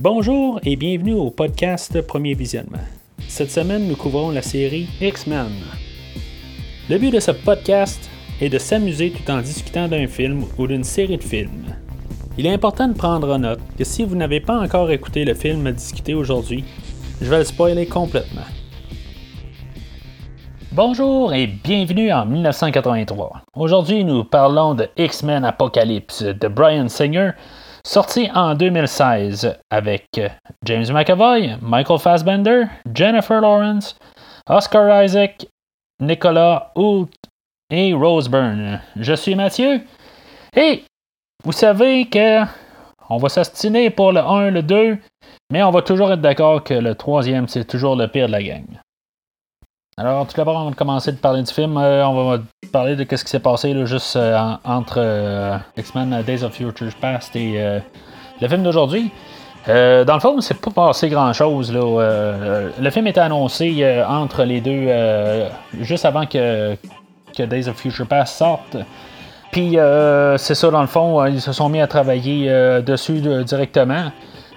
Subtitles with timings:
[0.00, 2.78] Bonjour et bienvenue au podcast Premier Visionnement.
[3.26, 5.50] Cette semaine, nous couvrons la série X-Men.
[6.88, 8.08] Le but de ce podcast
[8.40, 11.74] est de s'amuser tout en discutant d'un film ou d'une série de films.
[12.38, 15.34] Il est important de prendre en note que si vous n'avez pas encore écouté le
[15.34, 16.62] film à discuter aujourd'hui,
[17.20, 18.46] je vais le spoiler complètement.
[20.70, 23.42] Bonjour et bienvenue en 1983.
[23.56, 27.32] Aujourd'hui, nous parlons de X-Men Apocalypse de Brian Singer,
[27.88, 30.04] sorti en 2016 avec
[30.66, 33.96] James McAvoy, Michael Fassbender, Jennifer Lawrence,
[34.46, 35.46] Oscar Isaac,
[35.98, 37.10] Nicolas Hoult
[37.70, 38.82] et Rose Byrne.
[38.96, 39.80] Je suis Mathieu
[40.54, 40.84] et
[41.44, 42.42] vous savez que
[43.08, 44.98] on va s'astiner pour le 1, le 2,
[45.50, 48.42] mais on va toujours être d'accord que le troisième, c'est toujours le pire de la
[48.42, 48.66] gang.
[50.00, 51.76] Alors, tout d'abord, on va commencer de parler du film.
[51.76, 52.38] Euh, on va
[52.70, 56.92] parler de ce qui s'est passé là, juste euh, entre euh, X-Men Days of Future
[57.00, 57.80] Past et
[58.40, 59.10] le film d'aujourd'hui.
[59.66, 61.72] dans le fond, c'est pas passé grand chose.
[61.72, 62.70] Là.
[62.80, 64.88] le film était annoncé entre les deux
[65.80, 66.76] juste avant que,
[67.36, 68.76] que, Days of Future Past sorte.
[69.50, 69.78] Puis
[70.36, 72.48] c'est ça, dans le fond, ils se sont mis à travailler
[72.82, 74.12] dessus directement.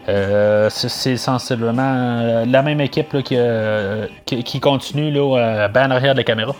[0.09, 1.81] Euh, c'est sensiblement
[2.21, 6.53] euh, la même équipe qui, continue là, ben en arrière de la caméra.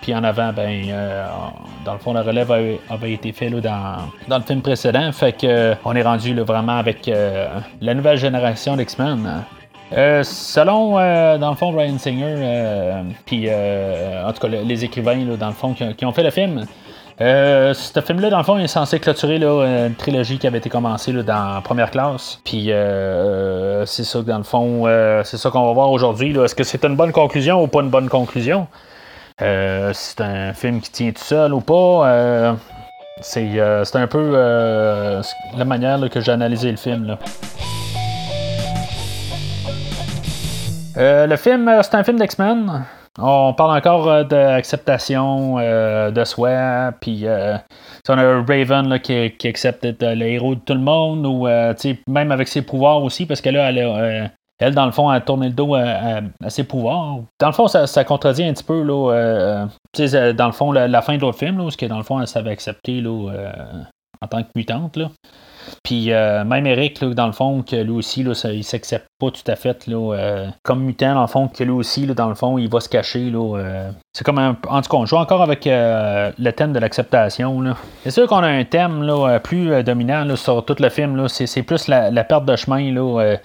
[0.00, 1.26] Puis en avant, ben, euh,
[1.84, 3.96] dans le fond, la relève avait, été fait dans,
[4.28, 5.10] dans, le film précédent.
[5.12, 7.10] Fait que on est rendu vraiment avec
[7.80, 9.44] la nouvelle génération d'X-Men.
[10.22, 15.74] selon, dans le fond, Ryan Singer, puis en tout cas les écrivains, dans le fond,
[15.74, 16.64] qui, ont fait le film,
[17.20, 21.12] euh, ce film-là, dans le fond, est censé clôturer une trilogie qui avait été commencée
[21.12, 22.40] dans première classe.
[22.44, 26.36] Puis euh, c'est ça dans le fond, euh, c'est ça qu'on va voir aujourd'hui.
[26.38, 28.66] Est-ce que c'est une bonne conclusion ou pas une bonne conclusion?
[29.40, 32.56] c'est un film qui tient tout seul ou pas?
[33.20, 34.32] c'est, un peu
[35.56, 37.16] la manière que j'ai analysé le film.
[40.96, 42.84] le film, c'est un film d'X-Men.
[43.20, 47.56] On parle encore euh, d'acceptation euh, de soi, puis euh,
[48.08, 51.48] on a Raven qui, accepte d'être le héros de tout le monde, ou
[52.06, 53.72] même avec ses pouvoirs aussi, parce que là,
[54.60, 57.18] elle, dans le fond, a tourné le dos à, ses pouvoirs.
[57.40, 61.38] Dans le fond, ça, contredit un petit peu, dans le fond, la, fin de l'autre
[61.38, 63.30] film, là, que dans le fond, elle savait accepter là,
[64.20, 64.96] en tant que mutante.
[64.96, 65.10] Là.
[65.82, 69.42] Puis euh, même Eric, dans le fond, que lui aussi, là, il s'accepte pas tout
[69.46, 72.34] à fait là, euh, comme mutant, dans le fond, que lui aussi, là, dans le
[72.34, 73.30] fond, il va se cacher.
[73.30, 73.90] Là, euh.
[74.12, 74.56] c'est comme un.
[74.68, 77.62] En tout cas, on joue encore avec le thème de l'acceptation.
[78.04, 81.16] C'est sûr qu'on a un thème là, plus dominant là, sur tout le film.
[81.16, 82.92] Là, c'est, plus la, perte de chemin.
[82.92, 83.36] Là,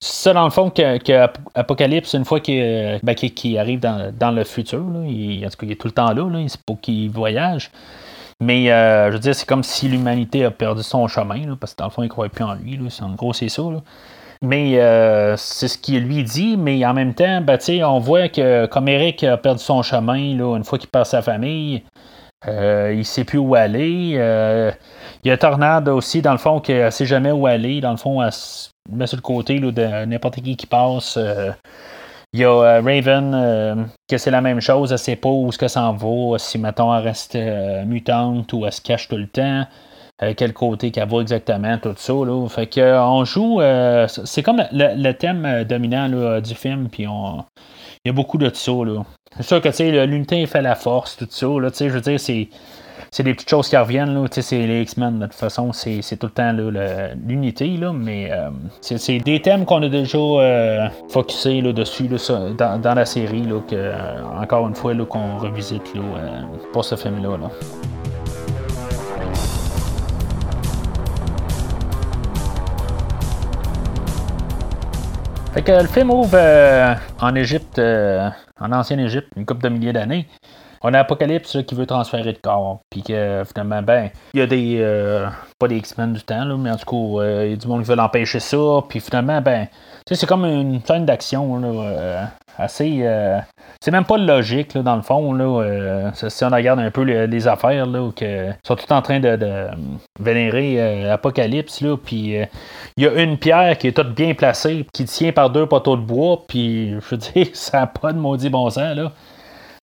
[0.00, 3.16] c'est ça, dans le fond, que, une fois qu'il, ben,
[3.58, 6.44] arrive dans, le futur, il, en tout cas, il est tout le temps là, là
[6.48, 7.70] c'est pour qu'il voyage.
[8.40, 11.78] Mais euh, je veux dire, c'est comme si l'humanité a perdu son chemin, parce que
[11.78, 12.78] dans le fond, il ne croit plus en lui.
[13.00, 13.62] en gros, c'est ça.
[14.42, 18.66] Mais euh, c'est ce qu'il lui dit, mais en même temps, ben, on voit que
[18.66, 21.82] comme Eric a perdu son chemin une fois qu'il perd sa famille,
[22.46, 24.10] euh, il ne sait plus où aller.
[25.24, 27.80] il y a Tornade aussi, dans le fond, qui ne sait jamais où aller.
[27.80, 31.18] Dans le fond, elle se met sur le côté de n'importe qui qui passe.
[32.36, 33.74] Il y a euh, Raven, euh,
[34.06, 36.58] que c'est la même chose, elle sait pas où ce que ça en va, si
[36.58, 39.64] mettons elle reste euh, mutante ou elle se cache tout le temps,
[40.36, 42.12] quel côté qu'elle va exactement, tout ça.
[42.12, 42.46] Là.
[42.50, 43.62] Fait que on joue,
[44.26, 47.44] c'est comme le, thème dominant du film, puis on.
[48.04, 48.72] Il y a beaucoup de ça.
[49.36, 51.46] C'est sûr que l'unité fait la force, tout ça.
[51.46, 52.48] Là, je veux dire, c'est
[53.10, 54.14] c'est des petites choses qui reviennent.
[54.14, 54.26] Là.
[54.30, 56.52] C'est les X-Men, de toute façon, c'est, tout le temps
[57.26, 58.50] l'unité, là, mais euh,
[58.80, 62.08] c'est, des thèmes qu'on a déjà euh, là, dessus
[62.58, 66.02] dans, la série, là, que, euh, encore une fois, là, qu'on revisite là,
[66.72, 67.36] pour ce film-là.
[67.36, 67.50] Là.
[75.54, 76.38] Fait que le film ouvre
[77.18, 80.26] en Égypte, en ancienne Égypte, une couple de milliers d'années.
[80.88, 82.78] On a Apocalypse qui veut transférer de corps.
[82.90, 84.76] Puis que finalement, ben, il y a des.
[84.78, 85.26] Euh,
[85.58, 87.66] pas des X-Men du temps, là, mais en tout cas, euh, il y a du
[87.66, 88.56] monde qui veut empêcher ça.
[88.88, 89.66] Puis finalement, ben,
[90.08, 92.22] c'est comme une scène d'action, euh,
[92.56, 93.04] assez.
[93.80, 96.12] c'est même pas logique, là, dans le fond, là.
[96.14, 99.66] si on regarde un peu les, affaires, là, que sont tout en train de,
[100.20, 101.96] vénérer Apocalypse, là.
[101.96, 102.36] Puis
[102.96, 105.96] il y a une pierre qui est toute bien placée, qui tient par deux poteaux
[105.96, 106.44] de bois.
[106.46, 109.10] Puis, je veux dire, ça n'a pas de maudit bon sens, là.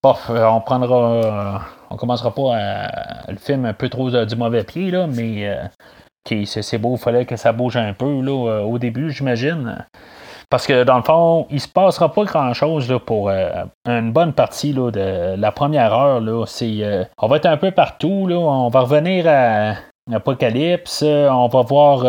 [0.03, 0.97] Bon, euh, on prendra.
[0.97, 1.57] Euh,
[1.89, 6.77] on commencera pas à, le film un peu trop du mauvais pied, mais euh, c'est
[6.77, 9.85] beau, il fallait que ça bouge un peu là, au début, j'imagine.
[10.49, 14.73] Parce que dans le fond, il se passera pas grand chose pour une bonne partie
[14.73, 16.19] de la première heure.
[16.19, 16.43] Là,
[17.17, 18.27] on va être un peu partout.
[18.27, 19.75] Là, on va revenir à,
[20.11, 21.03] Apocalypse.
[21.03, 22.03] On va voir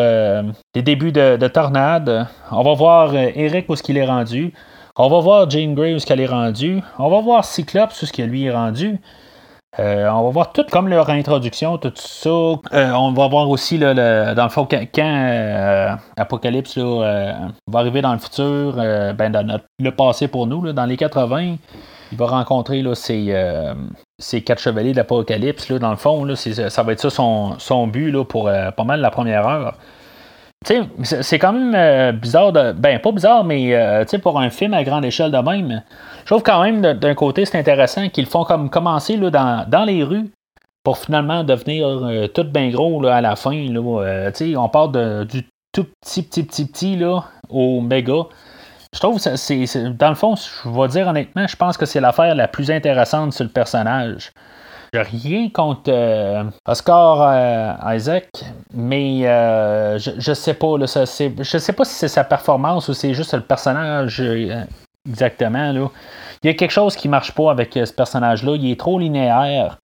[0.74, 2.26] les débuts de, de, Tornade.
[2.50, 4.52] On va voir Eric où ce qu'il est rendu.
[4.96, 6.80] On va voir Jane Grey ce qu'elle est rendue.
[7.00, 9.00] On va voir Cyclops où ce qu'il lui est rendu.
[9.80, 12.30] Euh, on va voir tout comme leur introduction, tout ça.
[12.30, 12.60] Euh,
[12.92, 18.74] on va voir aussi, dans le fond, quand, euh, Apocalypse va arriver dans le futur,
[18.74, 21.56] ben, dans le passé pour nous, dans les 80,
[22.12, 25.72] il va rencontrer là, ces, quatre chevaliers d'Apocalypse.
[25.72, 29.48] Dans le fond, ça va être ça son, but là, pour pas mal la première
[29.48, 29.76] heure.
[30.64, 33.76] C'est quand même bizarre, de, ben pas bizarre, mais
[34.22, 35.82] pour un film à grande échelle de même,
[36.24, 40.02] je trouve quand même d'un côté, c'est intéressant qu'ils font comme commencer là, dans, les
[40.02, 40.30] rues
[40.82, 43.54] pour finalement devenir euh, tout bien gros là, à la fin.
[43.54, 48.24] Euh, on part de, du tout petit, petit, petit, petit là, au méga.
[48.94, 49.66] Je trouve que c'est,
[49.98, 53.32] dans le fond, je vais dire honnêtement, je pense que c'est l'affaire la plus intéressante
[53.32, 54.30] sur le personnage.
[54.98, 58.28] Rien contre euh, Oscar Isaac,
[58.72, 60.76] mais je, je sais pas.
[60.78, 64.22] Je sais pas si c'est sa performance ou c'est juste le personnage
[65.08, 65.90] exactement.
[66.42, 68.56] Il y a quelque chose qui marche pas avec euh, ce personnage-là.
[68.56, 69.78] Il est trop linéaire.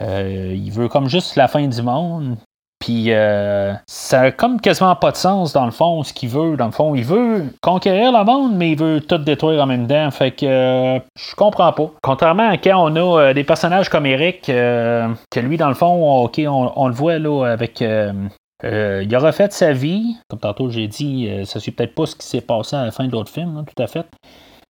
[0.00, 2.36] Euh, il veut comme juste la fin du monde.
[2.84, 6.54] Puis euh, ça a comme quasiment pas de sens dans le fond, ce qu'il veut.
[6.58, 9.86] Dans le fond, il veut conquérir le monde, mais il veut tout détruire en même
[9.86, 10.10] temps.
[10.10, 11.90] Fait que je comprends pas.
[12.02, 16.42] Contrairement à quand on a des personnages comme Eric, que lui, dans le fond, ok,
[16.46, 17.80] on, le voit là avec.
[17.80, 20.16] il a refait sa vie.
[20.28, 23.06] Comme tantôt j'ai dit, ça suit peut-être pas ce qui s'est passé à la fin
[23.06, 24.06] de l'autre film, hein, tout à fait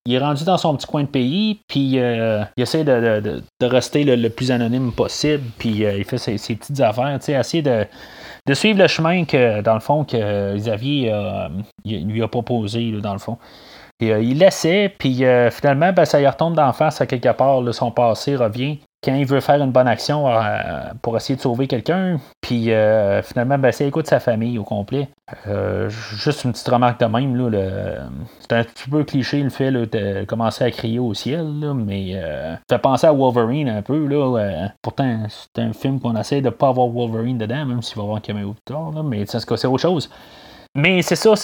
[0.06, 4.05] il est rendu dans son petit coin de pays, puis euh, il essaie de, rester
[4.05, 7.87] le, plus anonyme possible, puis euh, il fait ses, petites affaires, tu sais, essayer de,
[8.53, 11.49] suivre le chemin que, dans le fond, que Xavier euh,
[11.87, 13.39] lui a proposé, dans le fond.
[14.01, 17.91] Et, il laissait, puis finalement, ben, ça y retombe d'en face à quelque part, son
[17.91, 20.41] passé revient quand il veut faire une bonne action euh,
[21.03, 25.09] pour essayer de sauver quelqu'un, puis euh, finalement, ben, c'est écoute sa famille au complet.
[25.47, 28.09] Euh, juste une petite remarque de même, là,
[28.41, 32.15] c'est un petit peu cliché le fait de commencer à crier au ciel, mais
[32.69, 34.06] ça fait penser à Wolverine un peu.
[34.06, 38.03] Là, pourtant, c'est un film qu'on essaie de pas avoir Wolverine dedans, même s'il va
[38.03, 40.11] avoir un caméo plus tard, mais c'est autre chose.
[40.76, 41.35] Mais c'est ça.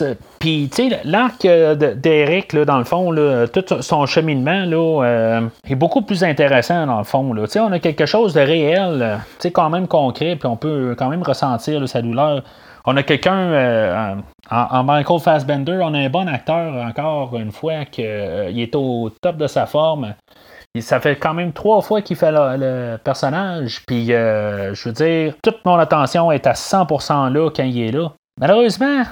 [0.41, 5.49] Puis, tu sais, l'arc euh, d'Eric, dans le fond, là, tout son cheminement là, euh,
[5.69, 7.33] est beaucoup plus intéressant, dans le fond.
[7.47, 9.01] Sais, on a quelque chose de réel,
[9.45, 12.43] euh, quand même concret, puis on peut quand même ressentir sa douleur.
[12.87, 14.17] On a quelqu'un
[14.51, 18.03] en, Michael Fassbender, on a un bon acteur, encore une fois, qu'il
[18.59, 20.15] est au top de sa forme.
[20.81, 23.85] ça fait quand même trois fois qu'il fait le, personnage.
[23.87, 28.13] Puis, je veux dire, toute mon attention est à 100% là quand il est là.
[28.41, 29.03] Malheureusement,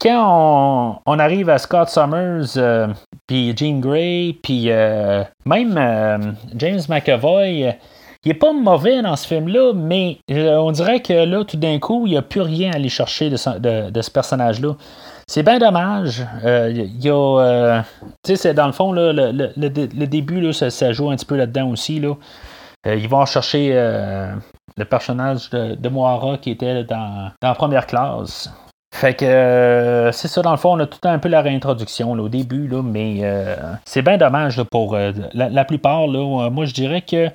[0.00, 2.88] quand on, arrive à Scott Summers, euh,
[3.26, 6.18] puis Jean Grey, puis euh, même euh,
[6.54, 7.74] James McAvoy,
[8.24, 12.06] il est pas mauvais dans ce film-là, mais on dirait que là, tout d'un coup,
[12.06, 14.74] il n'y a plus rien à aller chercher de, ce personnage-là.
[15.26, 16.26] C'est bien dommage.
[16.42, 21.70] Tu sais, dans le fond, là, le, début, là, ça, joue un petit peu là-dedans
[21.70, 22.00] aussi.
[22.00, 22.14] Là.
[22.86, 28.50] ils vont chercher le personnage de, Moira qui était dans, dans la première classe.
[28.90, 32.12] Fait que euh, c'est ça, dans le fond, on a tout un peu la réintroduction
[32.12, 33.54] au début, là, mais euh,
[33.84, 36.06] c'est bien dommage pour euh, la, plupart.
[36.06, 37.28] Là, moi, je dirais que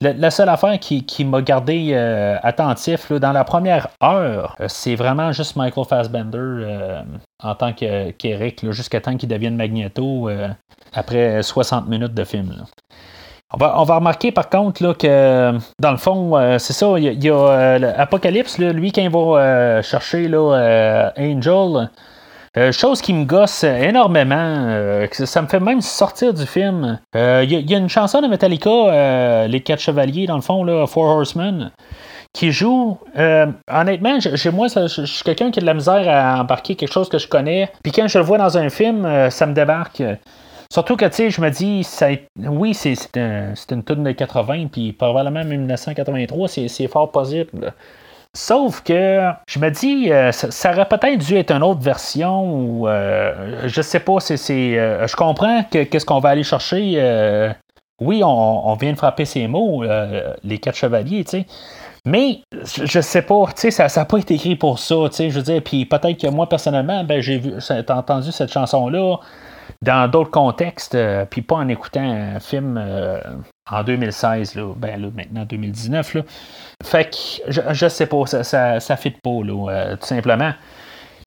[0.00, 1.94] la, seule affaire qui, m'a gardé
[2.42, 7.02] attentif dans la première heure, c'est vraiment juste Michael Fassbender
[7.42, 10.28] en tant qu'Eric, jusqu'à temps qu'il devienne Magneto
[10.92, 12.64] après 60 minutes de film.
[13.54, 17.30] On va, remarquer par contre là, que dans le fond, euh, c'est ça, il y
[17.30, 20.26] a, euh, Apocalypse, lui, quand il va euh, chercher
[21.16, 21.90] Angel,
[22.72, 26.98] chose qui me gosse énormément, ça me fait même sortir du film.
[27.14, 31.70] Il y, a une chanson de Metallica, Les Quatre Chevaliers, dans le fond, Four Horsemen,
[32.32, 32.98] qui joue.
[33.70, 37.10] honnêtement, chez moi, je suis quelqu'un qui a de la misère à embarquer quelque chose
[37.10, 37.70] que je connais.
[37.84, 40.02] Puis quand je le vois dans un film, ça me débarque.
[40.72, 41.86] Surtout que, tu sais, je me dis,
[42.38, 47.72] oui, c'est un, une tune de 80, puis probablement 1983, c'est fort possible.
[48.36, 52.86] Sauf que je me dis, euh, ça, aurait peut-être dû être une autre version ou
[52.86, 54.78] euh, je sais pas, c'est.
[54.78, 57.54] Euh, je comprends que qu'est-ce qu'on va aller chercher.
[57.98, 59.84] oui, on, vient de frapper ces mots,
[60.44, 61.46] les quatre chevaliers, tu sais.
[62.04, 65.30] Mais je, sais pas, tu sais, ça n'a pas été écrit pour ça, tu sais,
[65.30, 67.54] je veux dire, puis peut-être que moi personnellement, ben j'ai vu,
[67.88, 69.16] entendu cette chanson-là
[69.82, 73.20] dans d'autres contextes, euh, puis pas en écoutant un film euh,
[73.70, 76.14] en 2016, là, ben là, maintenant 2019.
[76.14, 76.22] Là.
[76.82, 77.16] Fait que
[77.48, 80.52] je, je sais pas, ça, ça, ça fit pas, là, euh, tout simplement.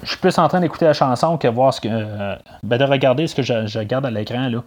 [0.02, 1.90] Je suis plus en train d'écouter la chanson que voir ce que.
[2.64, 4.48] ben de regarder ce que je, je regarde à l'écran.
[4.48, 4.64] là.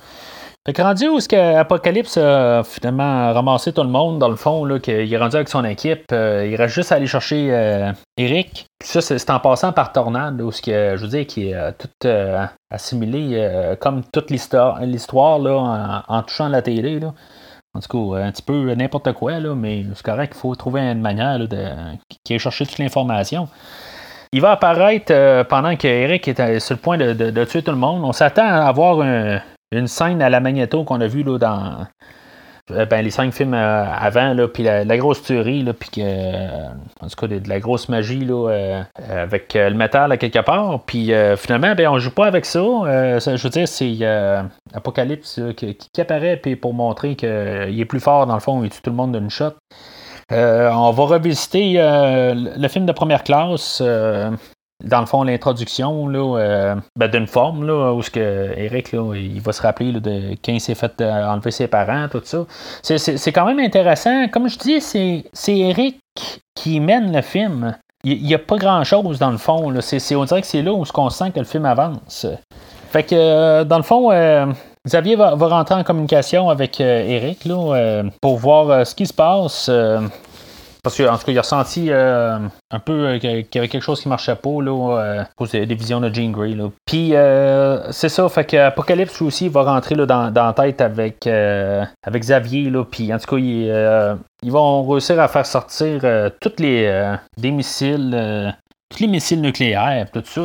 [0.67, 4.65] Fait que rendu où est-ce qu'Apocalypse a finalement ramassé tout le monde, dans le fond,
[4.65, 8.67] là, qu'il est rendu avec son équipe, il reste juste à aller chercher Eric.
[8.85, 12.09] Ça, c'est en passant par Tornade, où ce que, je veux dire, qui est tout
[12.73, 14.81] assimilé, comme toute l'histoire,
[16.09, 17.01] en, touchant la télé.
[17.75, 20.81] En tout cas, un petit peu n'importe quoi, là, mais c'est correct qu'il faut trouver
[20.81, 21.67] une manière là, de,
[22.25, 23.49] qui ait cherché toute l'information.
[24.33, 28.05] Il va apparaître pendant qu'Eric est sur le point de, tuer tout le monde.
[28.05, 29.41] On s'attend à avoir un,
[29.73, 31.85] une scène à la Magneto qu'on a vue dans euh,
[32.87, 36.57] ben, les cinq films euh, avant, puis la, grosse tuerie, puis que,
[37.01, 40.81] en tout cas, de, la grosse magie là, euh, avec le métal à quelque part.
[40.87, 42.61] Puis finalement, ben, on joue pas avec ça.
[42.61, 43.99] je veux dire, c'est
[44.75, 47.29] Apocalypse qui, apparaît puis pour montrer qu'il
[47.81, 49.55] est plus fort, dans le fond, il tue tout le monde d'une shot.
[50.31, 53.83] on va revisiter le film de première classe
[54.83, 59.41] dans le fond, l'introduction euh, ben, d'une forme là, où ce que Eric là, il
[59.41, 62.45] va se rappeler de quand il s'est fait euh, enlever ses parents, tout ça.
[62.83, 64.29] C'est quand même intéressant.
[64.29, 64.81] Comme je dis,
[65.33, 66.01] c'est Eric
[66.55, 67.77] qui mène le film.
[68.05, 69.69] Il n'y a pas grand chose dans le fond.
[69.69, 72.27] On dirait que c'est là où on sent que le film avance.
[72.91, 74.11] Fait que euh, dans le fond,
[74.85, 79.71] Xavier va, rentrer en communication avec Eric là, pour voir ce qui se passe.
[80.83, 82.39] Parce qu'en tout cas, il a ressenti euh,
[82.73, 85.65] un peu euh, qu'il y avait quelque chose qui marchait pas là, euh, pour des
[85.67, 86.55] visions de Jean Grey.
[86.55, 86.71] Là.
[86.87, 87.13] Puis
[87.93, 92.69] c'est ça, fait qu'Apocalypse aussi va rentrer là, dans, dans la tête avec, avec Xavier.
[92.69, 96.01] Là, puis en tout cas, ils vont réussir à faire sortir
[96.41, 98.53] tous les des missiles
[99.01, 100.43] les missiles nucléaires, tout ça.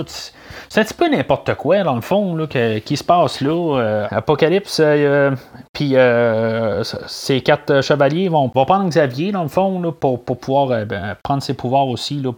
[0.70, 3.80] C'est un petit peu n'importe quoi, dans le fond, là, qui se passe là.
[3.80, 5.32] Euh, Apocalypse, euh,
[5.74, 11.16] puis euh, ces quatre chevaliers vont, prendre Xavier, dans le fond, là, pour, pouvoir ben,
[11.24, 12.22] prendre ses pouvoirs aussi.
[12.22, 12.32] Là.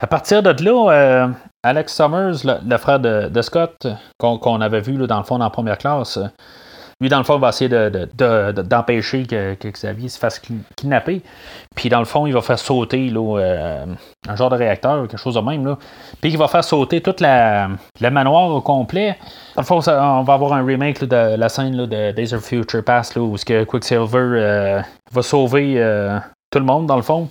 [0.00, 1.28] À partir de là,
[1.62, 3.86] Alex Summers, le, frère de, Scott,
[4.18, 6.18] qu'on avait vu dans le fond dans la première classe,
[6.98, 10.40] lui, dans le fond, va essayer d'empêcher que, Xavier se fasse
[10.76, 11.20] kidnapper.
[11.74, 13.86] Puis, dans le fond, il va faire sauter là, euh,
[14.26, 15.66] un genre de réacteur, quelque chose de même.
[15.66, 15.76] Là.
[16.22, 17.68] Puis, il va faire sauter toute la,
[18.00, 19.18] le manoir au complet.
[19.56, 22.82] Dans le fond, on va avoir un remake de la scène de Days of Future
[22.82, 26.18] Past, là, où Quicksilver euh, va sauver euh,
[26.50, 27.28] tout le monde, dans le fond.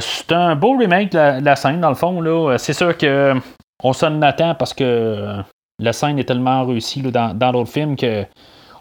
[0.00, 2.22] c'est un beau remake de la, scène, dans le fond.
[2.22, 2.56] Là.
[2.56, 3.34] C'est sûr que
[3.82, 5.42] on s'en attend parce que
[5.78, 8.24] la scène est tellement réussie dans, dans l'autre film que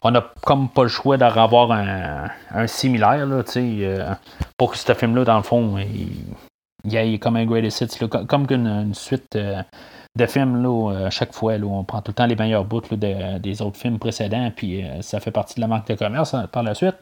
[0.03, 4.13] on n'a comme pas le choix d'en avoir un, similaire, là, euh,
[4.57, 8.45] pour que ce film-là, dans le fond, il, y ait comme un greatest hits, comme
[8.50, 9.62] une, suite euh,
[10.17, 13.62] de films, là, à chaque fois, on prend tout le temps les meilleurs bouts des
[13.62, 16.63] autres films précédents, puis euh, ça fait partie de la marque de commerce hein, par
[16.63, 16.98] la suite.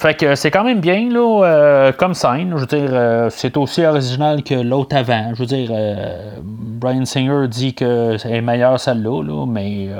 [0.00, 2.52] Fait que c'est quand même bien là, comme scène.
[2.56, 5.32] Je veux dire, c'est aussi original que l'autre avant.
[5.34, 5.70] Je veux dire,
[6.42, 9.90] Brian Singer dit que c'est meilleur celle-là, là, mais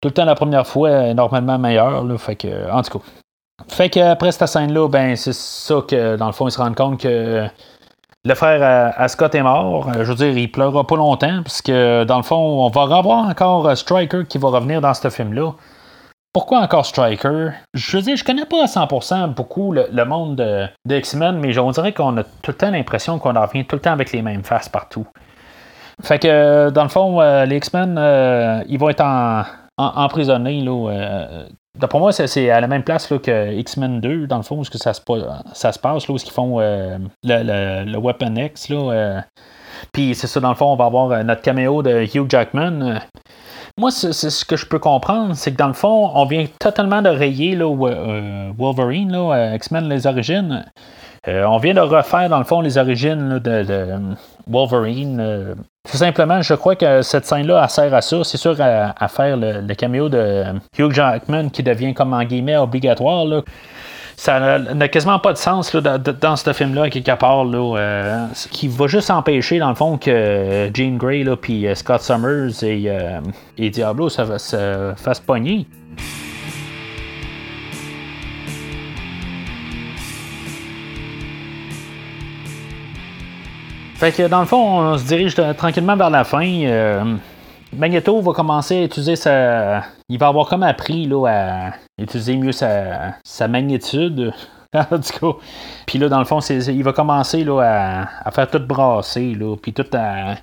[0.00, 2.04] tout le temps la première fois est normalement meilleure.
[2.04, 3.04] Là, fait que, en tout cas.
[3.68, 6.98] Fait qu'après cette scène-là, ben c'est ça que dans le fond, ils se rendent compte
[6.98, 7.46] que
[8.24, 9.92] le frère à, Scott est mort.
[9.94, 13.28] Je veux dire, il pleurera pas longtemps, parce que dans le fond, on va revoir
[13.28, 15.52] encore Striker qui va revenir dans ce film-là.
[16.32, 17.48] Pourquoi encore Striker?
[17.74, 21.70] Je veux dire, je connais pas à 100% beaucoup le, monde de, X-Men, mais on
[21.70, 24.22] dirait qu'on a tout le temps l'impression qu'on en revient tout le temps avec les
[24.22, 25.06] mêmes faces partout.
[26.02, 29.42] Fait que, dans le fond, euh, les X-Men, euh, ils vont être en,
[29.80, 30.60] emprisonné.
[30.62, 31.46] Là, euh,
[31.78, 34.64] D'après moi, c'est à la même place là, que X-Men 2, dans le fond, où
[34.64, 38.68] que ça, se, passe, là, où ils font euh, le, Weapon X.
[38.70, 39.20] Euh.
[39.92, 43.00] Puis c'est ça, dans le fond, on va avoir notre caméo de Hugh Jackman.
[43.78, 47.02] Moi, c'est, ce que je peux comprendre, c'est que dans le fond, on vient totalement
[47.02, 47.72] de rayer là,
[48.58, 50.66] Wolverine, là, X-Men les origines.
[51.26, 54.16] on vient de refaire, dans le fond, les origines de,
[54.46, 55.56] Wolverine.
[55.90, 58.22] Tout simplement, je crois que cette scène-là, sert à ça.
[58.22, 60.44] C'est sûr à, faire le, caméo de
[60.78, 63.26] Hugh Jackman qui devient comme en guillemets obligatoire.
[64.16, 68.86] Ça n'a quasiment pas de sens dans ce film-là, quelque part, là, euh, qui va
[68.86, 73.20] juste empêcher, dans le fond, que Jean Grey puis euh, Scott Summers et, euh,
[73.56, 75.66] et Diablo se, se fassent pogner.
[84.00, 86.46] Fait que dans le fond, on se dirige tranquillement vers la fin.
[86.64, 87.16] Euh,
[87.76, 89.82] Magneto va commencer à utiliser sa.
[90.08, 94.32] Il va avoir comme appris là, à utiliser mieux sa, sa magnitude.
[94.74, 95.38] en tout cas.
[95.86, 99.74] Puis là, dans le fond, il va commencer là, à, faire tout brasser, là, puis
[99.74, 100.36] tout à,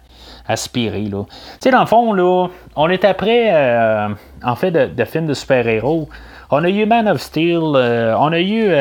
[0.48, 1.06] aspirer.
[1.06, 1.18] Tu
[1.60, 4.10] sais, dans le fond, là, on est après, euh,
[4.44, 6.10] en fait, de, films de super-héros.
[6.52, 8.72] On a eu Man of Steel, euh, on a eu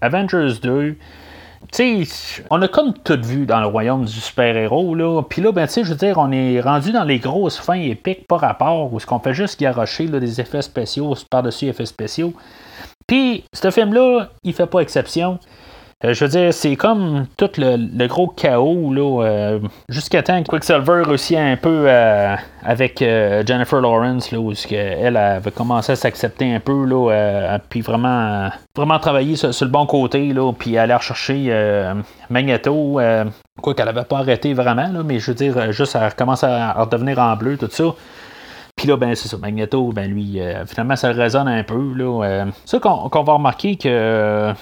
[0.00, 0.96] Avengers 2.
[2.50, 5.22] On a comme tout vu dans le royaume du super-héros, là.
[5.22, 7.74] Puis là, ben, tu sais, je veux dire, on est rendu dans les grosses fins
[7.74, 11.86] épiques par rapport où ce qu'on fait juste garrocher là, des effets spéciaux par-dessus effets
[11.86, 12.32] spéciaux.
[13.06, 15.38] Puis, ce film-là, il fait pas exception.
[16.04, 20.48] Euh, je veux dire, c'est comme tout le, gros chaos, là, euh, jusqu'à temps que
[20.48, 26.54] Quicksilver réussit un peu euh, avec Jennifer Lawrence, là, où elle avait commencé à s'accepter
[26.54, 31.92] un peu, là, puis vraiment, vraiment travailler sur, le bon côté, là, puis aller rechercher
[32.30, 33.00] Magneto,
[33.60, 36.74] quoi qu'elle avait pas arrêté vraiment, là, mais je veux dire, juste à recommencer à,
[36.74, 37.92] redevenir en bleu, tout ça.
[38.76, 41.92] Puis là, ben, c'est ça, Magneto, ben lui, finalement, ça résonne un peu.
[41.96, 44.54] Là, ça qu'on va remarquer que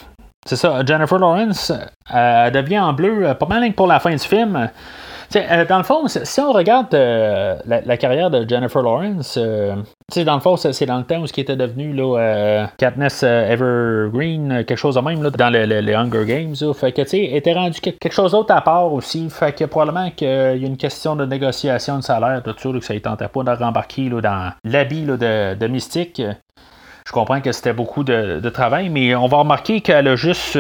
[0.47, 1.73] c'est ça, Jennifer Lawrence
[2.15, 4.69] euh, devient en bleu euh, pas mal pour la fin du film.
[5.35, 10.57] Euh, dans le fond, si on regarde la, carrière de Jennifer Lawrence, dans le fond,
[10.57, 15.01] c'est dans le temps où ce qui était devenu là, Katniss Evergreen, quelque chose de
[15.01, 16.55] même là, dans les Hunger Games.
[16.75, 19.29] fait que, tu sais, était rendu quelque chose d'autre à part aussi.
[19.29, 22.85] Fait que probablement qu'il y a une question de négociation de salaire, tout ça, que
[22.85, 26.23] ça ne tentait pas de rembarquer dans l'habit de, de Mystique.
[27.07, 30.59] Je comprends que c'était beaucoup de, travail, mais on va remarquer qu'elle a juste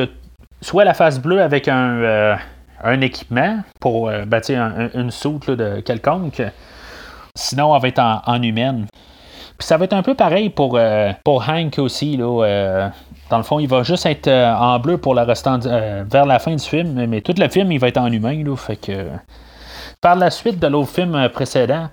[0.60, 2.36] soit la face bleue avec un, euh,
[3.00, 6.40] équipement pour euh, bâtir une soute de quelconque,
[7.34, 8.86] sinon elle va être en, humaine.
[9.58, 12.16] Puis ça va être un peu pareil pour, euh, Hank aussi.
[12.16, 12.90] Là,
[13.28, 17.06] dans le fond, il va juste être en bleu pour vers la fin du film,
[17.06, 18.44] mais tout le film, il va être en humain.
[18.44, 19.08] Là, fait que,
[20.00, 21.88] par la suite de l'autre film précédent,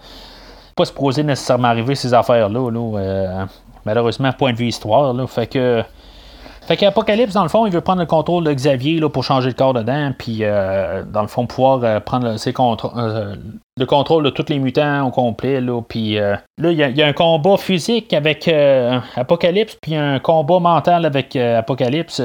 [0.76, 2.70] pas se poser nécessairement arriver ces affaires-là.
[2.70, 3.48] Là,
[3.86, 5.14] Malheureusement, point de vue histoire.
[5.14, 5.84] Là, fait que.
[6.68, 9.50] Fait qu'Apocalypse, dans le fond, il veut prendre le contrôle de Xavier là, pour changer
[9.50, 13.36] le corps dedans, puis euh, dans le fond, pouvoir euh, prendre ses euh,
[13.76, 15.60] le contrôle de tous les mutants au complet.
[15.60, 18.50] Là, puis là, il y, a un combat physique avec
[19.18, 22.22] Apocalypse, puis un combat mental avec Apocalypse.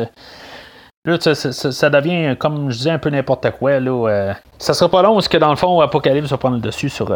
[1.04, 3.80] Là, ça, devient, comme je disais, un peu n'importe quoi.
[3.80, 6.90] Là, ça sera pas long parce que dans le fond, Apocalypse va prendre le dessus
[6.90, 7.12] sur,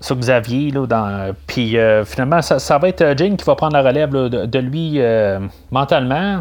[0.00, 0.70] sur Xavier.
[0.70, 4.10] Là, dans, puis euh, finalement, ça, va être euh, Jane qui va prendre la relève
[4.10, 6.40] de, lui euh, mentalement.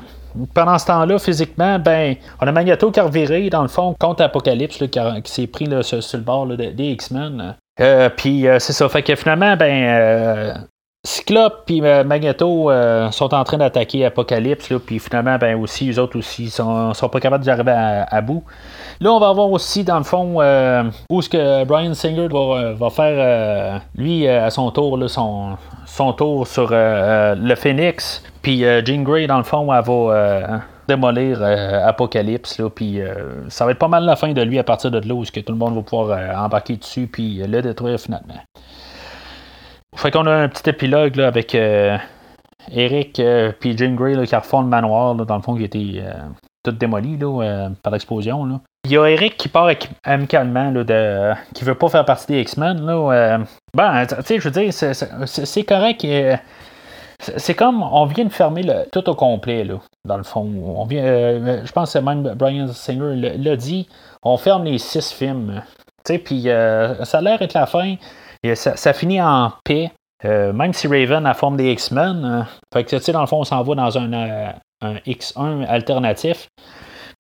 [0.53, 4.23] Pendant ce temps-là, physiquement, ben, on a Magneto qui a reviré, dans le fond, contre
[4.23, 7.55] Apocalypse, qui, s'est pris sur, le bord des X-Men.
[8.17, 8.89] puis c'est ça.
[8.89, 10.67] Fait que finalement, ben,
[11.05, 12.71] Cyclope et euh, Magneto
[13.11, 17.19] sont en train d'attaquer Apocalypse, puis finalement, ben aussi, les autres aussi sont, sont pas
[17.19, 18.43] capables d'y arriver à, bout.
[18.99, 22.89] Là, on va voir aussi, dans le fond, euh, où ce que Brian Singer va,
[22.89, 29.37] faire, lui, à son tour, son, son tour sur le Phoenix, puis Jean Grey, dans
[29.37, 32.99] le fond, elle va démolir Apocalypse, puis
[33.49, 35.39] ça va être pas mal la fin de lui à partir de là, où que
[35.39, 38.35] tout le monde va pouvoir embarquer dessus, puis le détruire finalement.
[39.95, 41.97] Fait qu'on a un petit épilogue là, avec euh,
[42.71, 43.21] Eric
[43.59, 46.13] puis Jane Grey qui refont le manoir, dans le fond, qui était euh,
[46.63, 48.59] tout démoli là, par l'explosion.
[48.85, 49.69] Il y a Eric qui part
[50.03, 52.85] amicalement, là, de, qui veut pas faire partie des X-Men.
[53.73, 56.05] ben, tu sais, je veux dire, c'est correct.
[57.19, 60.49] c'est comme on vient de fermer tout au complet, là, dans le fond.
[60.63, 61.03] On vient,
[61.65, 63.87] je pense que même Brian Singer l'a dit.
[64.23, 65.61] On ferme les six films.
[66.03, 67.95] Puis ça a l'air d'être la fin
[68.53, 69.91] ça, finit en paix.
[70.23, 72.43] Euh, même si Raven a forme des X-Men, euh,
[72.73, 74.51] fait que, tu sais, dans le fond, on s'en va dans un, euh,
[75.05, 76.47] X1 alternatif.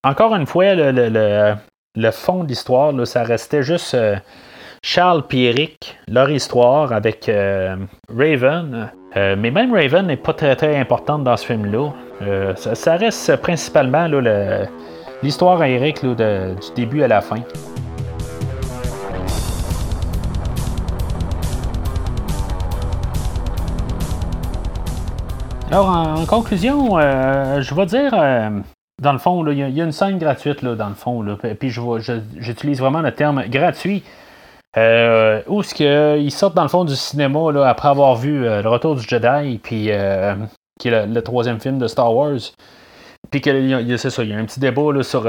[0.05, 3.97] Encore une fois, le, fond de l'histoire, ça restait juste
[4.83, 7.29] Charles et Eric, leur histoire avec
[8.15, 8.91] Raven.
[9.15, 11.89] mais même Raven n'est pas très très importante dans ce film-là.
[12.55, 14.07] Ça, reste principalement
[15.23, 16.15] l'histoire à Eric du
[16.75, 17.41] début à la fin.
[25.71, 28.49] Alors, en, conclusion, euh, je vais dire, euh,
[29.01, 31.69] dans le fond, il y, a une scène gratuite, là, dans le fond, là, puis
[31.69, 34.03] j'utilise vraiment le terme gratuit.
[34.77, 38.67] Euh, où est-ce qu'ils sortent dans le fond du cinéma là, après avoir vu Le
[38.67, 39.89] Retour du Jedi, puis
[40.79, 42.39] qui est le, troisième film de Star Wars.
[43.31, 45.23] Puis c'est ça, il y a un petit débat là, sur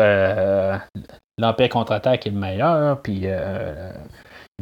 [1.38, 3.38] l'Empire contre-attaque est le meilleur, puis ils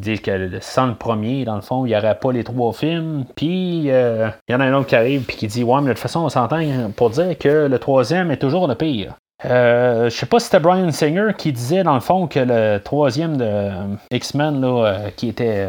[0.05, 3.25] disent que sans le premier, dans le fond, il n'y aurait pas les trois films.
[3.35, 5.89] Puis euh, il y en a un autre qui arrive puis qui dit Ouais, mais
[5.89, 6.61] de toute façon, on s'entend
[6.97, 9.15] pour dire que le troisième est toujours le pire.
[9.45, 12.79] Euh, je sais pas si c'était Brian Singer qui disait dans le fond que le
[12.79, 13.71] troisième de
[14.11, 15.69] X-Men, euh, qui était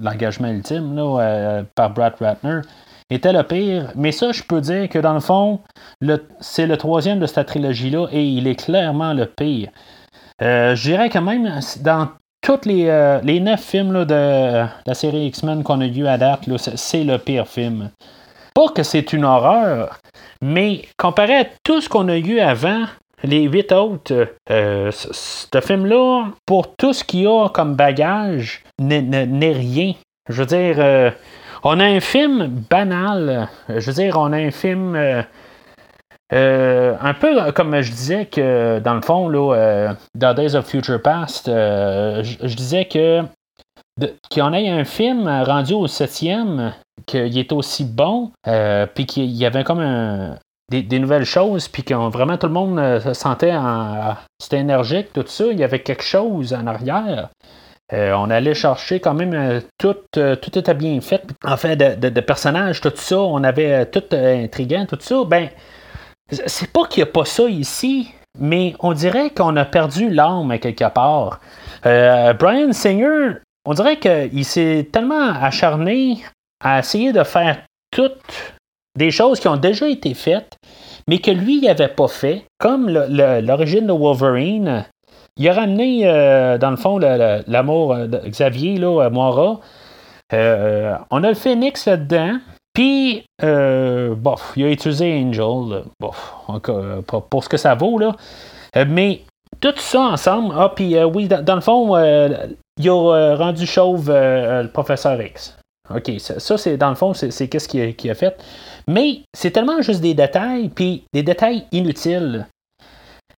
[0.00, 0.96] l'engagement ultime
[1.74, 2.60] par Brad Ratner,
[3.08, 3.92] était le pire.
[3.94, 5.60] Mais ça, je peux dire que dans le fond,
[6.40, 9.70] c'est le troisième de cette trilogie-là et il est clairement le pire.
[10.40, 12.08] je dirais que même dans
[12.42, 16.48] tous les, euh, les neuf films de la série X-Men qu'on a eu à date,
[16.56, 17.90] c'est le pire film.
[18.54, 19.98] Pas que c'est une horreur,
[20.42, 22.84] mais comparé à tout ce qu'on a eu avant,
[23.22, 29.52] les huit autres, euh, ce film-là, pour tout ce qu'il y a comme bagage, n'est
[29.52, 29.92] rien.
[30.28, 31.10] Je veux dire, euh,
[31.62, 33.48] on a un film banal.
[33.68, 34.96] Je veux dire, on a un film
[36.32, 41.46] un peu comme je disais que dans le fond, là, dans Days of Future Past,
[41.46, 43.22] je, disais que
[44.30, 46.72] qu'il y en ait un film rendu au septième,
[47.06, 48.30] qu'il est aussi bon,
[48.94, 50.36] puis qu'il y avait comme un,
[50.70, 55.12] des, nouvelles choses, puis que vraiment tout le monde euh, se sentait en, c'était énergique,
[55.12, 55.46] tout ça.
[55.50, 57.28] Il y avait quelque chose en arrière.
[57.92, 61.22] Euh, on allait chercher quand même euh, tout, tout était bien fait.
[61.44, 65.24] En fait, de, personnages, tout ça, on avait tout intriguant, tout ça.
[65.26, 65.48] Ben,
[66.30, 70.58] c'est pas qu'il n'y a pas ça ici, mais on dirait qu'on a perdu l'âme
[70.58, 71.40] quelque part.
[71.82, 76.18] Brian Singer, on dirait qu'il s'est tellement acharné
[76.62, 78.10] à essayer de faire tout
[78.96, 80.56] des choses qui ont déjà été faites,
[81.08, 84.84] mais que lui, il n'avait pas fait, comme l'origine de Wolverine.
[85.36, 89.60] Il a ramené, euh, dans le fond, l'amour de Xavier, Moira.
[90.32, 92.38] Euh, on a le Phoenix là-dedans.
[92.72, 96.34] Puis, euh, bof, il a utilisé Angel, bof,
[97.30, 98.14] pour, ce que ça vaut, là.
[98.86, 99.22] mais
[99.60, 105.20] tout ça ensemble, ah, puis oui, dans, le fond, il a rendu chauve le professeur
[105.20, 105.56] X.
[105.94, 108.36] OK, ça, c'est dans le fond, c'est qu'est-ce qu'il a, fait.
[108.86, 112.46] Mais c'est tellement juste des détails, puis des détails inutiles.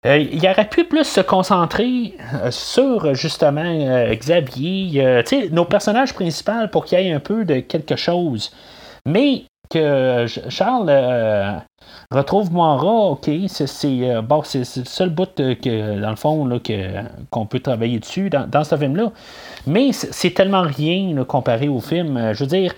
[0.05, 6.67] Euh, il aurait pu plus se concentrer euh, sur justement euh, Xavier, nos personnages principaux
[6.73, 8.53] pour qu'il y ait un peu de quelque chose.
[9.07, 11.63] Mais que Charles
[12.11, 16.61] retrouve Moira, ok, c'est bon, c'est le seul bout que, dans le fond
[17.31, 19.11] qu'on peut travailler dessus dans, ce film-là.
[19.67, 22.33] Mais c'est tellement rien comparé au film.
[22.35, 22.75] Je veux dire,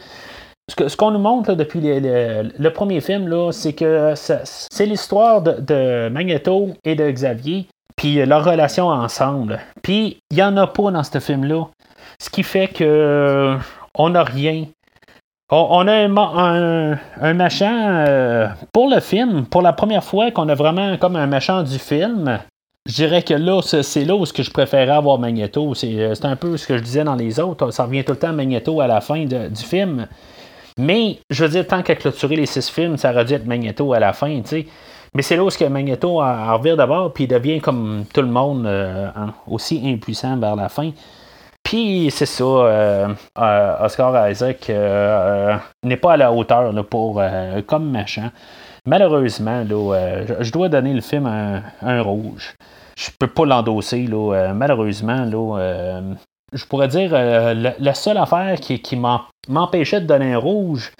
[0.69, 6.95] ce qu'on nous montre depuis le, premier film, c'est que c'est l'histoire de, Magneto et
[6.95, 9.61] de Xavier, puis leur relation ensemble.
[9.83, 11.67] Puis il n'y en a pas dans ce film-là.
[12.19, 13.57] Ce qui fait que euh,
[13.95, 14.67] on n'a rien.
[15.57, 20.55] On, a un, un, machin euh, pour le film, pour la première fois qu'on a
[20.57, 22.41] vraiment comme un machin du film.
[22.87, 25.73] Je dirais que là, c'est là où ce que je préférais avoir Magneto.
[25.85, 27.71] Euh, c'est un peu ce que je disais dans les autres.
[27.71, 30.09] Ça revient tout le temps Magneto à la fin du film.
[30.77, 33.93] Mais, je veux dire, tant qu'à clôturer les six films, ça aurait dû être Magneto
[33.93, 34.43] à la fin.
[35.15, 38.29] Mais c'est là où que Magneto en revient d'abord, puis il devient comme tout le
[38.29, 39.09] monde, euh,
[39.47, 40.91] aussi impuissant vers la fin.
[41.75, 44.69] Puis c'est ça, euh, euh, Oscar Isaac
[45.83, 47.21] n'est pas à la hauteur pour
[47.67, 48.31] comme machin.
[48.87, 52.55] Malheureusement, je dois donner le film un, rouge.
[52.97, 54.07] Je peux pas l'endosser,
[54.55, 55.27] malheureusement.
[56.55, 58.97] Je pourrais dire, euh, la, seule affaire qui,
[59.49, 60.93] m'empêchait de donner un rouge,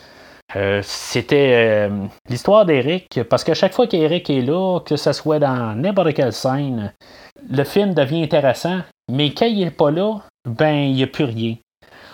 [0.57, 3.21] euh, c'était euh, l'histoire d'Eric.
[3.31, 6.93] Parce que chaque fois qu'Eric est là, que ce soit dans n'importe quelle scène,
[7.49, 8.81] le film devient intéressant.
[9.09, 10.17] Mais quand il n'est pas là,
[10.49, 11.57] ben, il n'y a plus rien.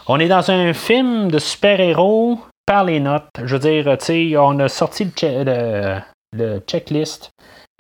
[0.07, 3.29] On est dans un film de super-héros par les notes.
[3.45, 7.31] Je veux dire, tu sais, on a sorti le, checklist.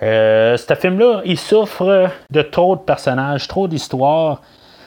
[0.01, 4.43] ce film-là, il souffre de trop de personnages, trop d'histoires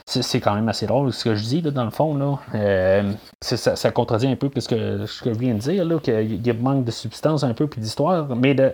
[0.06, 2.16] c'est quand même assez drôle ce que je dis, dans le fond.
[2.16, 2.40] Là.
[2.56, 7.44] Euh, ça, contredit un peu ce que, je viens de dire, qu'il manque de substance
[7.44, 8.74] un peu puis d'histoire, mais de,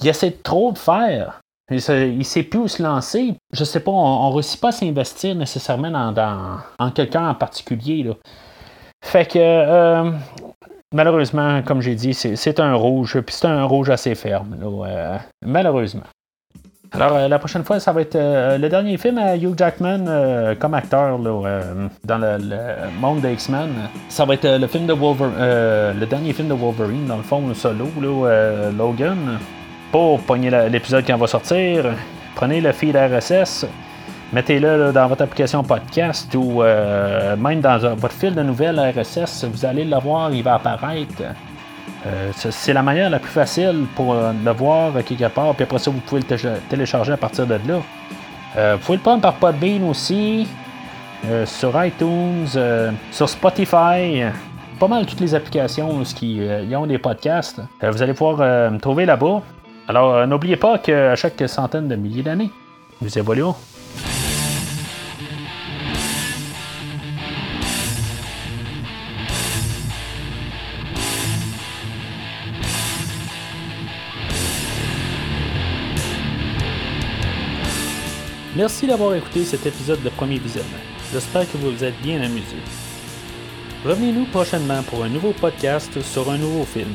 [0.00, 1.40] il essaie trop de faire.
[1.70, 3.34] Il ne sait plus où se lancer.
[3.52, 8.02] Je sais pas, on ne réussit pas à s'investir nécessairement dans, en quelqu'un en particulier.
[8.02, 8.14] Là.
[9.02, 10.10] Fait que, euh,
[10.92, 14.56] malheureusement, comme j'ai dit, c'est un rouge, puis c'est un rouge assez ferme.
[14.62, 16.02] Euh, malheureusement.
[16.92, 20.74] Alors, euh, la prochaine fois, ça va être le dernier film à Hugh Jackman comme
[20.74, 23.70] acteur dans le, monde des X-Men.
[24.08, 27.46] Ça va être le film de Wolverine, le dernier film de Wolverine, dans le fond,
[27.46, 27.86] le solo,
[28.76, 29.38] Logan.
[29.92, 31.84] Pour pogner l'épisode qui en va sortir,
[32.34, 33.66] prenez le feed RSS,
[34.32, 39.84] mettez-le dans votre application podcast ou même dans votre fil de nouvelles RSS, vous allez
[39.84, 41.22] le voir, il va apparaître.
[42.06, 45.78] Euh, c'est la manière la plus facile pour euh, le voir quelque part, puis après
[45.78, 47.80] ça, vous pouvez le télécharger à partir de là.
[48.56, 50.48] Euh, vous pouvez le prendre par Podbean aussi,
[51.44, 52.46] sur iTunes,
[53.10, 54.22] sur Spotify,
[54.78, 56.40] pas mal toutes les applications qui
[56.74, 57.60] ont des podcasts.
[57.82, 59.42] vous allez pouvoir me trouver là-bas.
[59.90, 62.52] Alors, n'oubliez pas qu'à chaque centaine de milliers d'années,
[63.02, 63.56] nous évoluons.
[78.54, 80.70] Merci d'avoir écouté cet épisode de premier visionnement.
[81.12, 82.58] J'espère que vous vous êtes bien amusé.
[83.84, 86.94] Revenez-nous prochainement pour un nouveau podcast sur un nouveau film.